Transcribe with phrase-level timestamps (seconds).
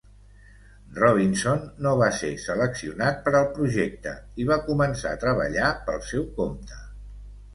[0.99, 4.13] Robinson no va ser seleccionat per al projecte
[4.45, 6.83] i va començar a treballar pel seu compte.